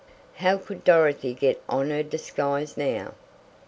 [0.37, 3.13] How could Dorothy get on her disguise now?